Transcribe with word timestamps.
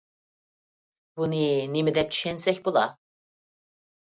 بۇنى 1.19 1.43
نېمە 1.75 1.93
دەپ 1.99 2.17
چۈشەنسەك 2.17 2.65
بولار؟ 2.69 2.99